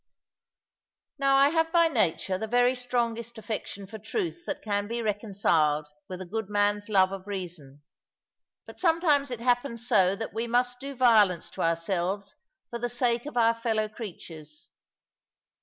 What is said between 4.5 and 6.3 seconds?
can be reconciled with a